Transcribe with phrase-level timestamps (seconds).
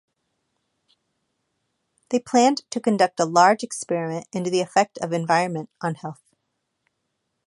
[2.09, 6.23] They planned to conduct a large experiment into the effect of environment on health.